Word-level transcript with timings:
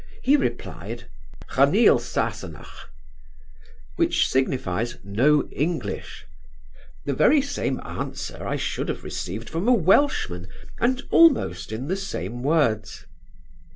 he 0.23 0.35
replied, 0.35 1.07
'hu 1.51 1.65
niel 1.67 1.99
Sassenagh', 1.99 2.87
which 3.97 4.27
signifies 4.27 4.97
no 5.03 5.47
English: 5.51 6.25
the 7.05 7.13
very 7.13 7.39
same 7.39 7.79
answer 7.85 8.43
I 8.47 8.55
should 8.55 8.89
have 8.89 9.03
received 9.03 9.47
from 9.47 9.67
a 9.67 9.73
Welchman, 9.73 10.47
and 10.79 11.03
almost 11.11 11.71
in 11.71 11.87
the 11.87 11.95
same 11.97 12.41
words. 12.41 13.05